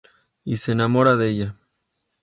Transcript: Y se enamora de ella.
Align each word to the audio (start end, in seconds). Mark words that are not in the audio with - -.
Y 0.43 0.57
se 0.57 0.71
enamora 0.71 1.15
de 1.15 1.29
ella. 1.29 1.55